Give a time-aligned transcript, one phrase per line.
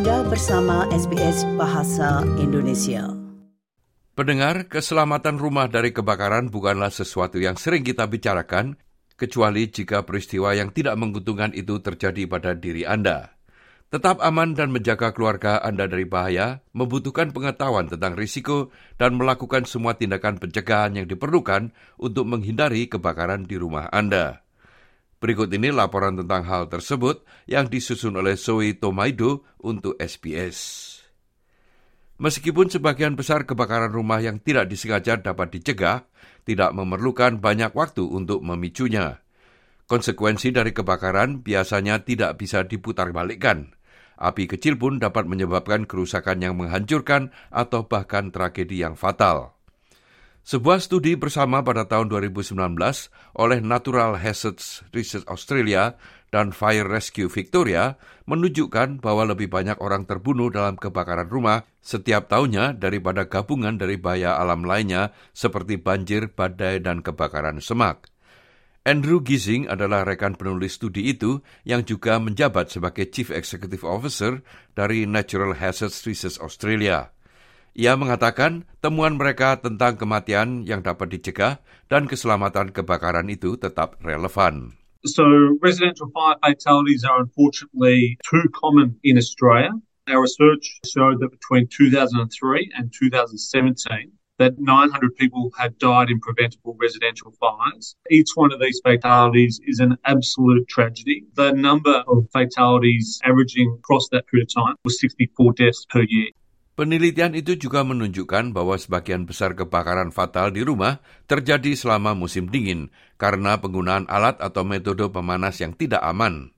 [0.00, 3.04] Anda bersama SBS Bahasa Indonesia.
[4.16, 8.80] Pendengar, keselamatan rumah dari kebakaran bukanlah sesuatu yang sering kita bicarakan,
[9.20, 13.36] kecuali jika peristiwa yang tidak menguntungkan itu terjadi pada diri Anda.
[13.92, 20.00] Tetap aman dan menjaga keluarga Anda dari bahaya membutuhkan pengetahuan tentang risiko dan melakukan semua
[20.00, 24.48] tindakan pencegahan yang diperlukan untuk menghindari kebakaran di rumah Anda.
[25.20, 30.88] Berikut ini laporan tentang hal tersebut yang disusun oleh Zoe Tomaido untuk SBS.
[32.16, 36.08] Meskipun sebagian besar kebakaran rumah yang tidak disengaja dapat dicegah,
[36.48, 39.20] tidak memerlukan banyak waktu untuk memicunya.
[39.84, 43.76] Konsekuensi dari kebakaran biasanya tidak bisa diputarbalikkan.
[44.16, 49.59] Api kecil pun dapat menyebabkan kerusakan yang menghancurkan atau bahkan tragedi yang fatal.
[50.50, 52.58] Sebuah studi bersama pada tahun 2019
[53.38, 55.94] oleh Natural Hazards Research Australia
[56.34, 57.94] dan Fire Rescue Victoria
[58.26, 64.42] menunjukkan bahwa lebih banyak orang terbunuh dalam kebakaran rumah setiap tahunnya daripada gabungan dari bahaya
[64.42, 68.10] alam lainnya seperti banjir, badai, dan kebakaran semak.
[68.82, 74.42] Andrew Gising adalah rekan penulis studi itu yang juga menjabat sebagai Chief Executive Officer
[74.74, 77.14] dari Natural Hazards Research Australia.
[77.78, 84.74] Ia mengatakan temuan mereka tentang kematian yang dapat dicegah dan keselamatan kebakaran itu tetap relevan.
[85.06, 85.24] So,
[85.64, 89.72] residential fire fatalities are unfortunately too common in Australia.
[90.10, 92.20] Our research showed that between 2003
[92.76, 97.94] and 2017, that 900 people had died in preventable residential fires.
[98.10, 101.24] Each one of these fatalities is an absolute tragedy.
[101.34, 106.32] The number of fatalities averaging across that period of time was 64 deaths per year.
[106.80, 112.88] Penelitian itu juga menunjukkan bahwa sebagian besar kebakaran fatal di rumah terjadi selama musim dingin
[113.20, 116.56] karena penggunaan alat atau metode pemanas yang tidak aman.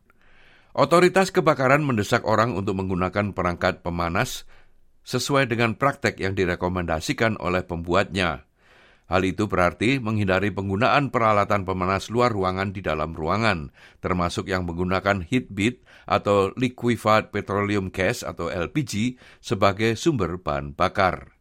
[0.78, 4.46] Otoritas kebakaran mendesak orang untuk menggunakan perangkat pemanas
[5.02, 8.46] sesuai dengan praktek yang direkomendasikan oleh pembuatnya.
[9.12, 13.68] Hal itu berarti menghindari penggunaan peralatan pemanas luar ruangan di dalam ruangan,
[14.00, 21.36] termasuk yang menggunakan heat bead atau liquefied petroleum gas atau LPG sebagai sumber bahan bakar.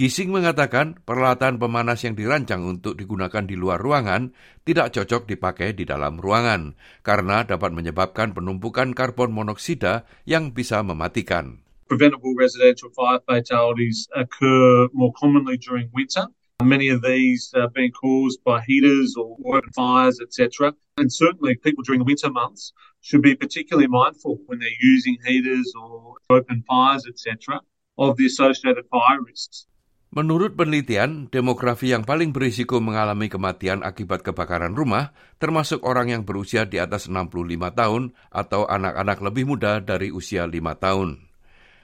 [0.00, 4.32] Gising mengatakan peralatan pemanas yang dirancang untuk digunakan di luar ruangan
[4.64, 6.72] tidak cocok dipakai di dalam ruangan
[7.04, 11.60] karena dapat menyebabkan penumpukan karbon monoksida yang bisa mematikan.
[11.84, 18.42] Preventable residential fire fatalities occur more commonly during winter Many of these are being caused
[18.42, 20.74] by heaters or open fires, etc.
[20.98, 25.70] And certainly, people during the winter months should be particularly mindful when they're using heaters
[25.78, 27.62] or open fires, etc.,
[27.94, 29.70] of the associated fire risks.
[30.10, 36.66] Menurut penelitian, demografi yang paling berisiko mengalami kematian akibat kebakaran rumah termasuk orang yang berusia
[36.66, 41.27] di atas 65 tahun atau anak-anak lebih muda dari usia 5 tahun.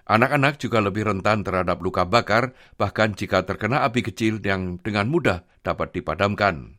[0.04, 5.48] Anak-anak juga lebih rentan terhadap luka bakar, bahkan jika terkena api kecil yang dengan mudah
[5.64, 6.76] dapat dipadamkan.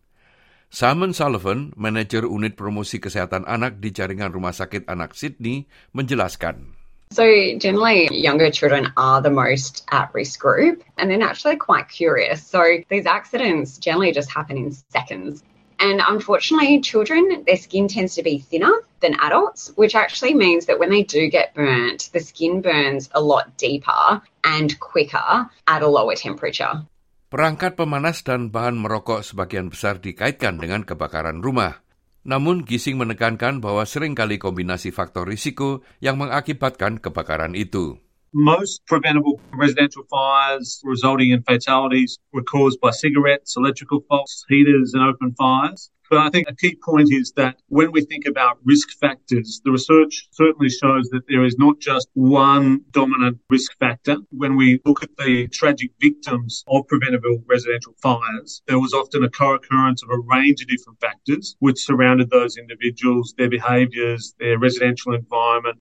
[0.70, 5.66] Simon Sullivan, manajer unit promosi kesehatan anak di jaringan Rumah Sakit Anak Sydney,
[5.98, 6.78] menjelaskan.
[7.14, 7.24] So,
[7.58, 12.46] generally, younger children are the most at risk group, and they're naturally quite curious.
[12.46, 15.42] So, these accidents generally just happen in seconds.
[15.86, 18.74] And unfortunately, children, their skin tends to be thinner
[19.06, 23.22] than adults, which actually means that when they do get burnt, the skin burns a
[23.22, 26.90] lot deeper and quicker at a lower temperature.
[27.30, 31.86] Perangkat pemanas dan bahan merokok sebagian besar dikaitkan dengan kebakaran rumah.
[32.26, 38.02] Namun Gising menekankan bahwa sering kali kombinasi faktor risiko yang mengakibatkan kebakaran itu.
[38.38, 45.02] Most preventable residential fires resulting in fatalities were caused by cigarettes, electrical faults, heaters, and
[45.02, 45.90] open fires.
[46.10, 49.72] But I think a key point is that when we think about risk factors, the
[49.72, 54.18] research certainly shows that there is not just one dominant risk factor.
[54.32, 59.30] When we look at the tragic victims of preventable residential fires, there was often a
[59.30, 65.14] co-occurrence of a range of different factors which surrounded those individuals, their behaviours, their residential
[65.14, 65.80] environment,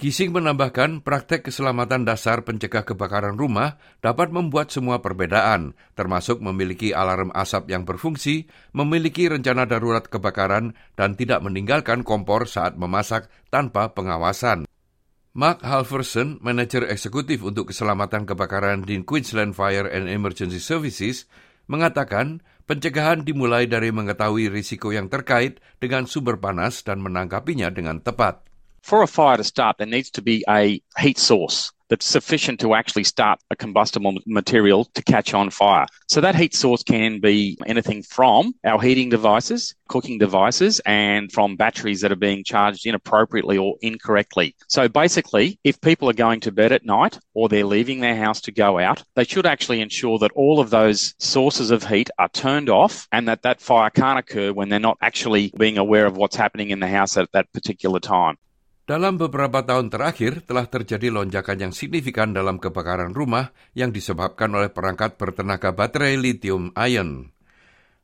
[0.00, 7.28] Gising menambahkan praktek keselamatan dasar pencegah kebakaran rumah dapat membuat semua perbedaan, termasuk memiliki alarm
[7.36, 14.64] asap yang berfungsi, memiliki rencana darurat kebakaran, dan tidak meninggalkan kompor saat memasak tanpa pengawasan.
[15.36, 21.28] Mark Halverson, manajer eksekutif untuk keselamatan kebakaran di Queensland Fire and Emergency Services,
[21.68, 28.49] mengatakan pencegahan dimulai dari mengetahui risiko yang terkait dengan sumber panas dan menangkapinya dengan tepat.
[28.82, 32.74] For a fire to start, there needs to be a heat source that's sufficient to
[32.74, 35.86] actually start a combustible material to catch on fire.
[36.08, 41.56] So that heat source can be anything from our heating devices, cooking devices, and from
[41.56, 44.54] batteries that are being charged inappropriately or incorrectly.
[44.68, 48.40] So basically, if people are going to bed at night or they're leaving their house
[48.42, 52.28] to go out, they should actually ensure that all of those sources of heat are
[52.28, 56.16] turned off and that that fire can't occur when they're not actually being aware of
[56.16, 58.36] what's happening in the house at that particular time.
[58.90, 64.66] Dalam beberapa tahun terakhir telah terjadi lonjakan yang signifikan dalam kebakaran rumah yang disebabkan oleh
[64.66, 67.30] perangkat bertenaga baterai lithium ion.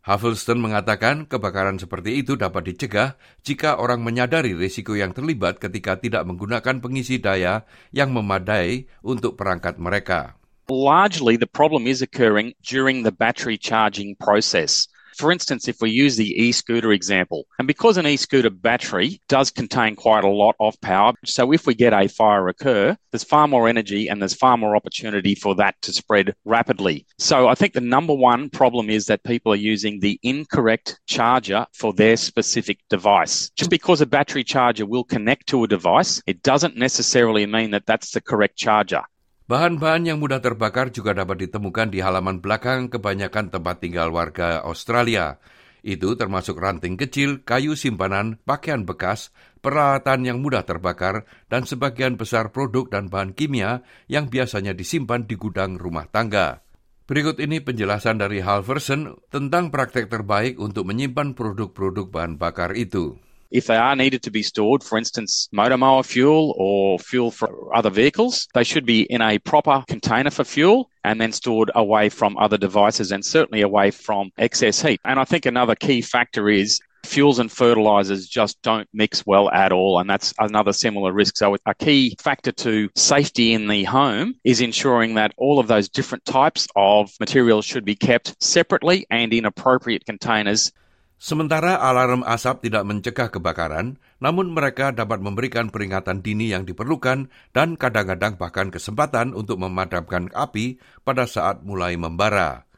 [0.06, 6.22] Huffleston mengatakan kebakaran seperti itu dapat dicegah jika orang menyadari risiko yang terlibat ketika tidak
[6.22, 10.38] menggunakan pengisi daya yang memadai untuk perangkat mereka.
[10.70, 14.86] Largely the problem is occurring during the battery charging process.
[15.16, 19.96] For instance, if we use the e-scooter example, and because an e-scooter battery does contain
[19.96, 23.66] quite a lot of power, so if we get a fire occur, there's far more
[23.66, 27.06] energy and there's far more opportunity for that to spread rapidly.
[27.18, 31.66] So I think the number one problem is that people are using the incorrect charger
[31.72, 33.50] for their specific device.
[33.56, 37.86] Just because a battery charger will connect to a device, it doesn't necessarily mean that
[37.86, 39.02] that's the correct charger.
[39.46, 45.38] Bahan-bahan yang mudah terbakar juga dapat ditemukan di halaman belakang kebanyakan tempat tinggal warga Australia.
[45.86, 49.30] Itu termasuk ranting kecil, kayu simpanan, pakaian bekas,
[49.62, 55.38] peralatan yang mudah terbakar, dan sebagian besar produk dan bahan kimia yang biasanya disimpan di
[55.38, 56.66] gudang rumah tangga.
[57.06, 63.14] Berikut ini penjelasan dari Halverson tentang praktek terbaik untuk menyimpan produk-produk bahan bakar itu.
[63.50, 67.74] If they are needed to be stored, for instance, motor mower fuel or fuel for
[67.74, 72.08] other vehicles, they should be in a proper container for fuel and then stored away
[72.08, 75.00] from other devices and certainly away from excess heat.
[75.04, 79.72] And I think another key factor is fuels and fertilizers just don't mix well at
[79.72, 79.98] all.
[79.98, 81.36] And that's another similar risk.
[81.36, 85.88] So a key factor to safety in the home is ensuring that all of those
[85.88, 90.72] different types of materials should be kept separately and in appropriate containers
[91.16, 97.80] Sementara alarm asap tidak mencegah kebakaran, namun mereka dapat memberikan peringatan dini yang diperlukan dan
[97.80, 100.76] kadang-kadang bahkan kesempatan untuk memadamkan api
[101.08, 102.68] pada saat mulai membara.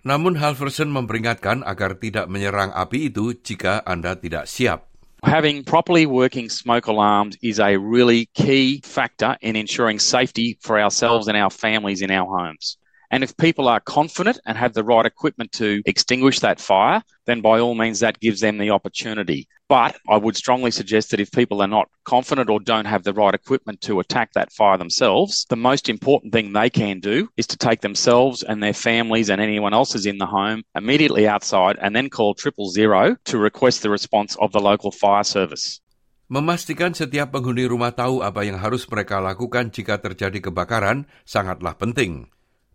[0.00, 4.88] Namun Halverson memperingatkan agar tidak menyerang api itu jika Anda tidak siap.
[5.24, 11.28] Having properly working smoke alarms is a really key factor in ensuring safety for ourselves
[11.28, 12.76] and our families in our homes.
[13.14, 17.42] And if people are confident and have the right equipment to extinguish that fire, then
[17.42, 19.46] by all means that gives them the opportunity.
[19.68, 23.14] But I would strongly suggest that if people are not confident or don't have the
[23.14, 27.46] right equipment to attack that fire themselves, the most important thing they can do is
[27.46, 31.78] to take themselves and their families and anyone else is in the home immediately outside
[31.80, 35.78] and then call triple zero to request the response of the local fire service.
[36.26, 42.33] Memastikan setiap penghuni rumah tahu apa yang harus mereka lakukan jika terjadi kebakaran sangatlah penting.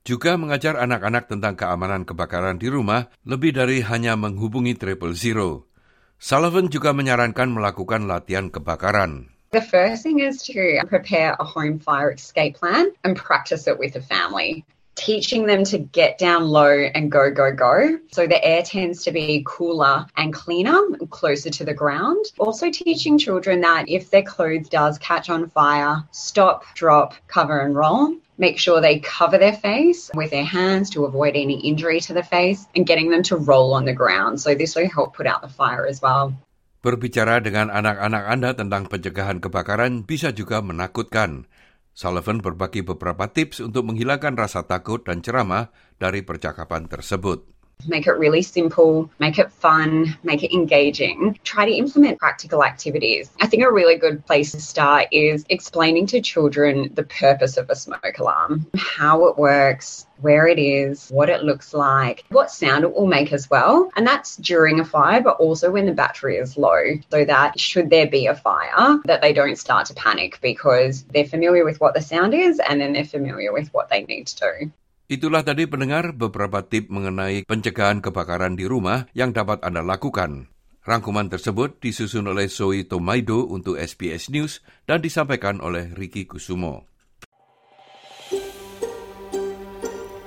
[0.10, 5.70] Juga mengajar anak-anak tentang keamanan kebakaran di rumah lebih dari hanya menghubungi triple zero.
[6.18, 9.30] Sullivan juga menyarankan melakukan latihan kebakaran.
[9.54, 13.94] The first thing is to prepare a home fire escape plan and practice it with
[13.94, 14.66] the family.
[15.00, 17.98] Teaching them to get down low and go, go, go.
[18.12, 20.76] So the air tends to be cooler and cleaner,
[21.10, 22.26] closer to the ground.
[22.38, 27.74] Also teaching children that if their clothes does catch on fire, stop, drop, cover and
[27.74, 32.16] roll make sure they cover their face with their hands to avoid any injury to
[32.16, 34.40] the face and getting them to roll on the ground.
[34.40, 36.34] So this will help put out the fire as well.
[36.80, 41.52] Berbicara dengan anak-anak Anda tentang pencegahan kebakaran bisa juga menakutkan.
[41.92, 47.59] Sullivan berbagi beberapa tips untuk menghilangkan rasa takut dan ceramah dari percakapan tersebut.
[47.88, 51.40] Make it really simple, make it fun, make it engaging.
[51.44, 53.32] Try to implement practical activities.
[53.42, 57.70] I think a really good place to start is explaining to children the purpose of
[57.70, 62.84] a smoke alarm, how it works, where it is, what it looks like, what sound
[62.84, 63.90] it will make as well.
[63.96, 67.90] And that's during a fire, but also when the battery is low, so that should
[67.90, 71.94] there be a fire, that they don't start to panic because they're familiar with what
[71.94, 74.72] the sound is and then they're familiar with what they need to do.
[75.10, 80.54] Itulah tadi pendengar beberapa tip mengenai pencegahan kebakaran di rumah yang dapat Anda lakukan.
[80.86, 86.86] Rangkuman tersebut disusun oleh Zoe Tomaido untuk SBS News dan disampaikan oleh Ricky Kusumo.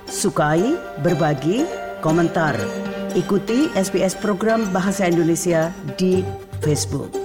[0.03, 1.63] Sukai, berbagi,
[2.03, 2.59] komentar.
[3.15, 6.27] Ikuti SBS program Bahasa Indonesia di
[6.59, 7.22] Facebook.